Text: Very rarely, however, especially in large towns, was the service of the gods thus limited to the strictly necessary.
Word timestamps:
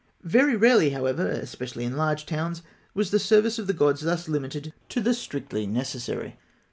Very 0.23 0.55
rarely, 0.55 0.89
however, 0.89 1.29
especially 1.29 1.83
in 1.85 1.95
large 1.95 2.25
towns, 2.25 2.63
was 2.95 3.11
the 3.11 3.19
service 3.19 3.59
of 3.59 3.67
the 3.67 3.71
gods 3.73 4.01
thus 4.01 4.27
limited 4.27 4.73
to 4.89 4.99
the 4.99 5.13
strictly 5.13 5.67
necessary. 5.67 6.37